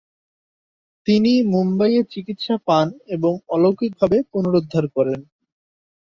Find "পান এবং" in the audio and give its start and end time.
2.67-3.33